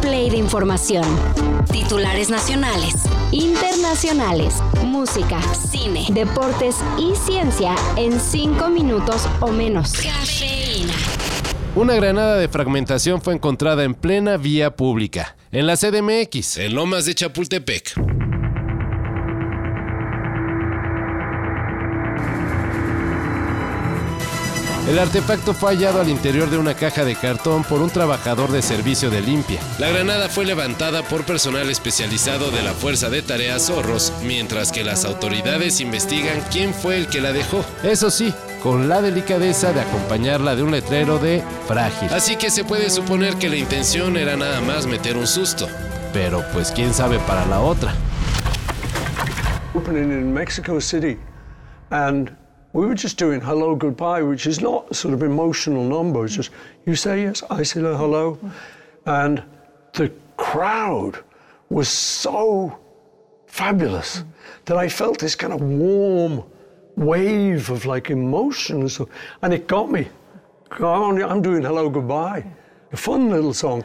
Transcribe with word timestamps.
play 0.00 0.30
de 0.30 0.36
información. 0.36 1.04
Titulares 1.70 2.30
nacionales, 2.30 2.94
internacionales, 3.32 4.54
música, 4.84 5.40
cine, 5.54 6.06
deportes 6.10 6.76
y 6.98 7.14
ciencia 7.14 7.74
en 7.96 8.20
cinco 8.20 8.68
minutos 8.68 9.28
o 9.40 9.48
menos. 9.48 9.92
Cafeína. 9.92 10.94
Una 11.74 11.94
granada 11.94 12.36
de 12.36 12.48
fragmentación 12.48 13.20
fue 13.20 13.34
encontrada 13.34 13.84
en 13.84 13.94
plena 13.94 14.36
vía 14.36 14.74
pública, 14.74 15.36
en 15.52 15.66
la 15.66 15.76
CDMX, 15.76 16.58
en 16.58 16.74
Lomas 16.74 17.04
de 17.04 17.14
Chapultepec. 17.14 18.17
El 24.88 24.98
artefacto 24.98 25.52
fue 25.52 25.74
hallado 25.74 26.00
al 26.00 26.08
interior 26.08 26.48
de 26.48 26.56
una 26.56 26.72
caja 26.72 27.04
de 27.04 27.14
cartón 27.14 27.62
por 27.62 27.82
un 27.82 27.90
trabajador 27.90 28.50
de 28.50 28.62
servicio 28.62 29.10
de 29.10 29.20
limpia. 29.20 29.60
La 29.78 29.90
granada 29.90 30.30
fue 30.30 30.46
levantada 30.46 31.02
por 31.02 31.26
personal 31.26 31.68
especializado 31.68 32.50
de 32.50 32.62
la 32.62 32.72
Fuerza 32.72 33.10
de 33.10 33.20
Tareas 33.20 33.66
Zorros, 33.66 34.14
mientras 34.24 34.72
que 34.72 34.84
las 34.84 35.04
autoridades 35.04 35.80
investigan 35.80 36.40
quién 36.50 36.72
fue 36.72 36.96
el 36.96 37.08
que 37.08 37.20
la 37.20 37.34
dejó. 37.34 37.62
Eso 37.82 38.10
sí, 38.10 38.32
con 38.62 38.88
la 38.88 39.02
delicadeza 39.02 39.74
de 39.74 39.82
acompañarla 39.82 40.56
de 40.56 40.62
un 40.62 40.70
letrero 40.70 41.18
de 41.18 41.44
frágil. 41.66 42.08
Así 42.08 42.36
que 42.36 42.48
se 42.48 42.64
puede 42.64 42.88
suponer 42.88 43.34
que 43.34 43.50
la 43.50 43.56
intención 43.56 44.16
era 44.16 44.38
nada 44.38 44.62
más 44.62 44.86
meter 44.86 45.18
un 45.18 45.26
susto. 45.26 45.68
Pero 46.14 46.42
pues 46.54 46.72
quién 46.72 46.94
sabe 46.94 47.18
para 47.18 47.44
la 47.44 47.60
otra. 47.60 47.92
Mexico 49.74 50.80
City, 50.80 51.18
and 51.90 52.37
we 52.72 52.86
were 52.86 52.94
just 52.94 53.16
doing 53.16 53.40
hello, 53.40 53.74
goodbye, 53.74 54.22
which 54.22 54.46
is 54.46 54.60
not 54.60 54.94
sort 54.94 55.14
of 55.14 55.22
emotional 55.22 55.84
number. 55.84 56.24
It's 56.24 56.36
just 56.36 56.50
you 56.86 56.94
say 56.94 57.22
yes, 57.22 57.42
I 57.50 57.62
say 57.62 57.80
hello, 57.80 58.38
and 59.06 59.42
the 59.94 60.12
crowd 60.36 61.18
was 61.70 61.88
so 61.88 62.78
fabulous 63.46 64.24
that 64.66 64.76
I 64.76 64.88
felt 64.88 65.18
this 65.18 65.34
kind 65.34 65.52
of 65.52 65.60
warm 65.60 66.44
wave 66.96 67.70
of 67.70 67.86
like 67.86 68.10
emotion, 68.10 68.80
and, 68.80 68.90
so, 68.90 69.08
and 69.42 69.54
it 69.54 69.66
got 69.66 69.90
me. 69.90 70.08
I'm 70.70 71.22
I'm 71.22 71.42
doing 71.42 71.62
hello, 71.62 71.88
goodbye. 71.88 72.44
A 72.92 72.96
fun 72.96 73.30
little 73.30 73.52
song. 73.52 73.84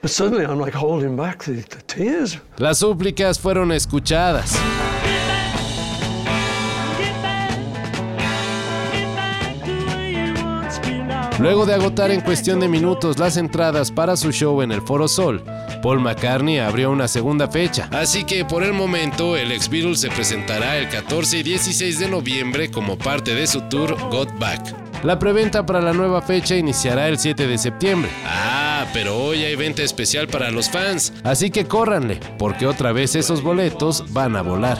But 0.00 0.10
suddenly 0.10 0.44
I'm 0.44 0.58
like 0.58 0.74
holding 0.74 1.16
back 1.16 1.44
the, 1.44 1.52
the 1.52 1.82
tears. 1.86 2.38
Las 2.58 2.80
súplicas 2.80 3.38
fueron 3.38 3.72
escuchadas. 3.72 4.58
Luego 11.38 11.66
de 11.66 11.74
agotar 11.74 12.12
en 12.12 12.20
cuestión 12.20 12.60
de 12.60 12.68
minutos 12.68 13.18
las 13.18 13.36
entradas 13.36 13.90
para 13.90 14.16
su 14.16 14.30
show 14.30 14.62
en 14.62 14.70
el 14.70 14.80
Foro 14.82 15.08
Sol, 15.08 15.42
Paul 15.82 16.00
McCartney 16.00 16.58
abrió 16.58 16.92
una 16.92 17.08
segunda 17.08 17.48
fecha. 17.48 17.88
Así 17.90 18.24
que 18.24 18.44
por 18.44 18.62
el 18.62 18.72
momento 18.72 19.36
el 19.36 19.50
ex 19.50 19.68
Beatles 19.68 20.00
se 20.00 20.10
presentará 20.10 20.78
el 20.78 20.88
14 20.88 21.38
y 21.38 21.42
16 21.42 21.98
de 21.98 22.08
noviembre 22.08 22.70
como 22.70 22.96
parte 22.96 23.34
de 23.34 23.48
su 23.48 23.62
tour 23.62 23.96
Got 24.10 24.38
Back. 24.38 24.84
La 25.02 25.18
preventa 25.18 25.66
para 25.66 25.82
la 25.82 25.92
nueva 25.92 26.22
fecha 26.22 26.56
iniciará 26.56 27.08
el 27.08 27.18
7 27.18 27.46
de 27.46 27.58
septiembre. 27.58 28.10
Ah, 28.24 28.86
pero 28.94 29.18
hoy 29.18 29.44
hay 29.44 29.56
venta 29.56 29.82
especial 29.82 30.28
para 30.28 30.50
los 30.50 30.70
fans, 30.70 31.12
así 31.24 31.50
que 31.50 31.66
córranle, 31.66 32.20
porque 32.38 32.66
otra 32.66 32.92
vez 32.92 33.14
esos 33.16 33.42
boletos 33.42 34.14
van 34.14 34.36
a 34.36 34.42
volar. 34.42 34.78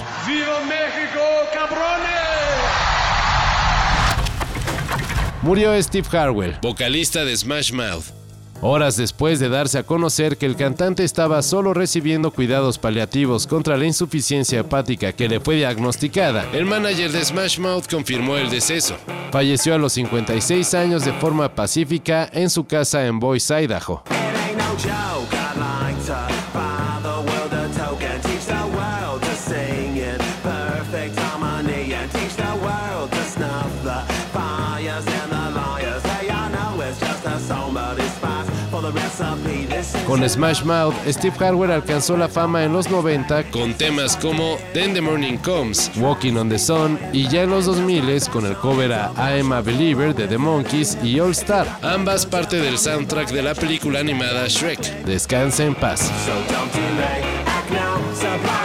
Murió 5.44 5.74
Steve 5.82 6.08
Harwell, 6.10 6.56
vocalista 6.62 7.22
de 7.22 7.36
Smash 7.36 7.70
Mouth. 7.70 8.04
Horas 8.62 8.96
después 8.96 9.38
de 9.40 9.50
darse 9.50 9.76
a 9.76 9.82
conocer 9.82 10.38
que 10.38 10.46
el 10.46 10.56
cantante 10.56 11.04
estaba 11.04 11.42
solo 11.42 11.74
recibiendo 11.74 12.30
cuidados 12.30 12.78
paliativos 12.78 13.46
contra 13.46 13.76
la 13.76 13.84
insuficiencia 13.84 14.60
hepática 14.60 15.12
que 15.12 15.28
le 15.28 15.40
fue 15.40 15.56
diagnosticada, 15.56 16.46
el 16.54 16.64
manager 16.64 17.12
de 17.12 17.22
Smash 17.22 17.58
Mouth 17.58 17.90
confirmó 17.90 18.38
el 18.38 18.48
deceso. 18.48 18.96
Falleció 19.32 19.74
a 19.74 19.78
los 19.78 19.92
56 19.92 20.72
años 20.72 21.04
de 21.04 21.12
forma 21.12 21.54
pacífica 21.54 22.26
en 22.32 22.48
su 22.48 22.64
casa 22.64 23.06
en 23.06 23.20
Boise, 23.20 23.64
Idaho. 23.64 24.02
Con 40.06 40.28
Smash 40.28 40.62
Mouth, 40.64 40.94
Steve 41.08 41.34
Harwell 41.38 41.70
alcanzó 41.70 42.16
la 42.16 42.28
fama 42.28 42.64
en 42.64 42.72
los 42.72 42.90
90 42.90 43.44
con 43.50 43.74
temas 43.74 44.16
como 44.16 44.58
Then 44.72 44.94
the 44.94 45.00
Morning 45.00 45.38
Comes, 45.38 45.90
Walking 45.96 46.36
on 46.36 46.48
the 46.48 46.58
Sun 46.58 46.98
y 47.12 47.28
ya 47.28 47.42
en 47.42 47.50
los 47.50 47.66
2000 47.66 48.28
con 48.30 48.46
el 48.46 48.54
cover 48.56 48.92
a 48.92 49.12
I 49.16 49.40
a 49.40 49.60
Believer 49.60 50.14
de 50.14 50.26
The 50.28 50.38
Monkees 50.38 50.98
y 51.02 51.18
All 51.20 51.32
Star, 51.32 51.66
ambas 51.82 52.26
parte 52.26 52.56
del 52.56 52.78
soundtrack 52.78 53.30
de 53.30 53.42
la 53.42 53.54
película 53.54 54.00
animada 54.00 54.46
Shrek. 54.48 55.04
Descansa 55.04 55.64
en 55.64 55.74
paz. 55.74 56.10
so 58.24 58.63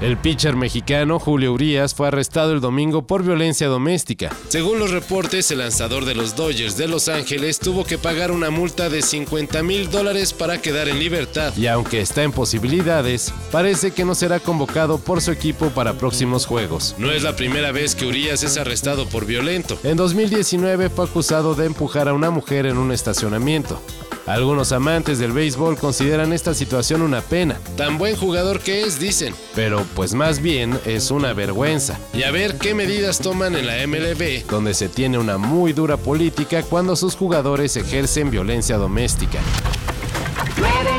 El 0.00 0.16
pitcher 0.16 0.56
mexicano 0.56 1.18
Julio 1.18 1.52
Urias 1.52 1.94
fue 1.94 2.08
arrestado 2.08 2.54
el 2.54 2.62
domingo 2.62 3.02
por 3.02 3.22
violencia 3.22 3.68
doméstica. 3.68 4.30
Según 4.48 4.78
los 4.78 4.92
reportes, 4.92 5.50
el 5.50 5.58
lanzador 5.58 6.06
de 6.06 6.14
los 6.14 6.34
Dodgers 6.34 6.78
de 6.78 6.88
Los 6.88 7.10
Ángeles 7.10 7.58
tuvo 7.58 7.84
que 7.84 7.98
pagar 7.98 8.30
una 8.30 8.48
multa 8.48 8.88
de 8.88 9.02
50 9.02 9.62
mil 9.62 9.90
dólares 9.90 10.32
para 10.32 10.62
quedar 10.62 10.88
en 10.88 10.98
libertad. 10.98 11.54
Y 11.54 11.66
aunque 11.66 12.00
está 12.00 12.22
en 12.22 12.32
posibilidades, 12.32 13.34
parece 13.52 13.90
que 13.90 14.06
no 14.06 14.14
será 14.14 14.40
convocado 14.40 14.96
por 14.96 15.20
su 15.20 15.32
equipo 15.32 15.68
para 15.68 15.92
próximos 15.92 16.46
juegos. 16.46 16.94
No 16.96 17.10
es 17.10 17.22
la 17.22 17.36
primera 17.36 17.70
vez 17.70 17.94
que 17.94 18.06
Urias 18.06 18.42
es 18.42 18.56
arrestado 18.56 19.06
por 19.06 19.26
violento. 19.26 19.78
En 19.84 19.98
2019 19.98 20.88
fue 20.88 21.04
acusado 21.04 21.54
de 21.54 21.66
empujar 21.66 22.08
a 22.08 22.14
una 22.14 22.30
mujer 22.30 22.64
en 22.64 22.78
un 22.78 22.90
estacionamiento. 22.90 23.78
Algunos 24.26 24.72
amantes 24.72 25.18
del 25.18 25.32
béisbol 25.32 25.76
consideran 25.76 26.32
esta 26.32 26.54
situación 26.54 27.02
una 27.02 27.20
pena. 27.20 27.58
Tan 27.76 27.98
buen 27.98 28.16
jugador 28.16 28.60
que 28.60 28.82
es, 28.82 29.00
dicen. 29.00 29.34
Pero 29.54 29.84
pues 29.94 30.14
más 30.14 30.40
bien 30.40 30.78
es 30.84 31.10
una 31.10 31.32
vergüenza. 31.32 31.98
Y 32.12 32.22
a 32.22 32.30
ver 32.30 32.58
qué 32.58 32.74
medidas 32.74 33.18
toman 33.18 33.56
en 33.56 33.66
la 33.66 33.86
MLB, 33.86 34.46
donde 34.48 34.74
se 34.74 34.88
tiene 34.88 35.18
una 35.18 35.38
muy 35.38 35.72
dura 35.72 35.96
política 35.96 36.62
cuando 36.62 36.96
sus 36.96 37.16
jugadores 37.16 37.76
ejercen 37.76 38.30
violencia 38.30 38.76
doméstica. 38.76 39.40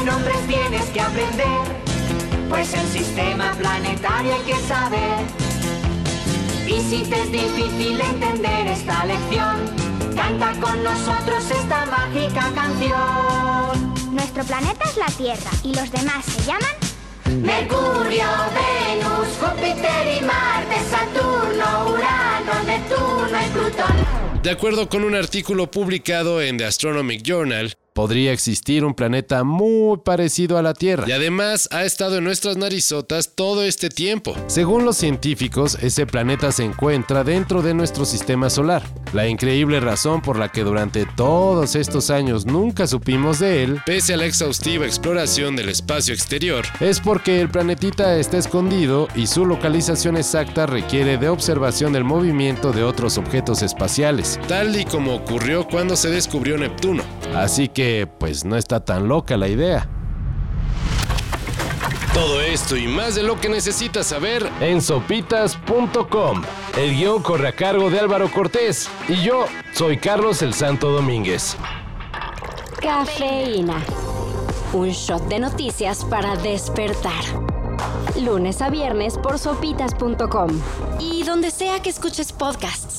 Nombres 0.06 0.48
tienes 0.48 0.86
que 0.90 1.00
aprender, 1.00 1.62
pues 2.50 2.74
el 2.74 2.88
sistema 2.88 3.54
planetario 3.54 4.34
hay 4.34 4.42
que 4.42 4.68
saber. 4.68 5.20
Y 6.68 6.82
si 6.82 7.04
te 7.04 7.22
es 7.22 7.32
difícil 7.32 8.02
entender 8.02 8.68
esta 8.68 9.06
lección, 9.06 9.91
canta 10.16 10.54
con 10.60 10.84
nosotros 10.84 11.44
esta 11.52 11.86
mágica 11.86 12.52
canción. 12.54 14.14
Nuestro 14.14 14.44
planeta 14.44 14.86
es 14.86 14.98
la 14.98 15.08
Tierra 15.08 15.52
y 15.64 15.74
los 15.74 15.92
demás 15.92 16.26
se 16.26 16.42
llaman 16.46 17.42
Mercurio, 17.42 18.26
Venus, 18.56 19.28
Júpiter 19.40 20.18
y 20.18 20.26
Marte, 20.26 20.76
Saturno, 20.90 21.94
Urano, 21.94 22.64
Neptuno 22.66 23.40
y 23.46 23.50
Plutón. 23.50 24.42
De 24.44 24.50
acuerdo 24.50 24.90
con 24.90 25.04
un 25.04 25.16
artículo 25.16 25.70
publicado 25.70 26.42
en 26.42 26.58
The 26.58 26.66
Astronomic 26.66 27.22
Journal, 27.22 27.74
podría 27.94 28.32
existir 28.32 28.86
un 28.86 28.94
planeta 28.94 29.44
muy 29.44 29.98
parecido 29.98 30.58
a 30.58 30.62
la 30.62 30.74
Tierra 30.74 31.06
y 31.08 31.12
además 31.12 31.68
ha 31.72 31.84
estado 31.84 32.18
en 32.18 32.24
nuestras 32.24 32.58
narizotas 32.58 33.36
todo 33.36 33.64
este 33.64 33.90
tiempo. 33.90 34.36
Según 34.48 34.86
los 34.86 34.98
científicos, 34.98 35.78
ese 35.82 36.06
planeta 36.06 36.52
se 36.52 36.64
encuentra 36.64 37.24
dentro 37.24 37.62
de 37.62 37.74
nuestro 37.74 38.06
sistema 38.06 38.50
solar. 38.50 38.84
La 39.14 39.28
increíble 39.28 39.80
razón 39.80 40.22
por 40.22 40.38
la 40.38 40.50
que 40.50 40.64
durante 40.64 41.06
todos 41.06 41.76
estos 41.76 42.10
años 42.10 42.46
nunca 42.46 42.88
supimos 42.88 43.40
de 43.40 43.64
él, 43.64 43.82
pese 43.86 44.14
a 44.14 44.18
la 44.18 44.26
exhaustiva 44.26 44.86
exploración 44.86 45.56
del 45.56 45.70
espacio 45.70 46.14
exterior, 46.14 46.66
es 46.80 47.00
porque 47.00 47.42
el 47.42 47.50
planetita 47.50 48.18
está 48.18 48.38
escondido 48.38 49.08
y 49.16 49.28
su 49.28 49.46
localización 49.46 50.16
exacta 50.16 50.66
requiere 50.66 51.18
de 51.18 51.30
observación 51.30 51.92
del 51.94 52.04
movimiento 52.04 52.72
de 52.72 52.84
otros 52.84 53.18
objetos 53.18 53.62
espaciales, 53.62 54.40
tal 54.48 54.80
y 54.80 54.86
como 54.86 55.16
ocurrió 55.16 55.68
cuando 55.68 55.96
se 55.96 56.10
descubrió 56.10 56.58
Neptuno. 56.58 57.04
Así 57.36 57.68
que, 57.70 58.08
pues 58.20 58.46
no 58.46 58.58
está 58.58 58.84
tan 58.84 59.08
loca 59.08 59.38
la 59.38 59.48
idea. 59.48 59.88
Todo 62.14 62.42
esto 62.42 62.76
y 62.76 62.88
más 62.88 63.16
de 63.16 63.24
lo 63.24 63.40
que 63.40 63.48
necesitas 63.48 64.08
saber 64.08 64.48
en 64.60 64.82
sopitas.com. 64.82 66.42
El 66.78 66.96
guion 66.96 67.22
corre 67.24 67.48
a 67.48 67.52
cargo 67.54 67.90
de 67.90 68.00
Álvaro 68.00 68.30
Cortés 68.30 68.90
y 69.08 69.24
yo 69.24 69.46
soy 69.74 69.98
Carlos 69.98 70.42
el 70.42 70.54
Santo 70.54 70.92
Domínguez. 70.92 71.56
Cafeína. 72.82 73.78
Un 74.74 74.90
shot 74.90 75.28
de 75.30 75.40
noticias 75.40 76.04
para 76.04 76.36
despertar. 76.36 77.24
Lunes 78.20 78.62
a 78.62 78.70
viernes 78.70 79.18
por 79.18 79.40
sopitas.com. 79.40 80.50
Y 81.00 81.24
donde 81.24 81.50
sea 81.50 81.82
que 81.82 81.90
escuches 81.90 82.34
podcast. 82.34 82.91